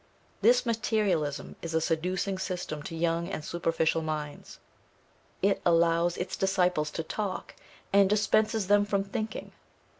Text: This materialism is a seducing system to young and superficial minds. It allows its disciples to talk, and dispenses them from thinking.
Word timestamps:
This 0.41 0.65
materialism 0.65 1.57
is 1.61 1.75
a 1.75 1.79
seducing 1.79 2.39
system 2.39 2.81
to 2.81 2.95
young 2.95 3.29
and 3.29 3.45
superficial 3.45 4.01
minds. 4.01 4.57
It 5.43 5.61
allows 5.63 6.17
its 6.17 6.35
disciples 6.35 6.89
to 6.89 7.03
talk, 7.03 7.53
and 7.93 8.09
dispenses 8.09 8.65
them 8.65 8.83
from 8.83 9.03
thinking. 9.03 9.51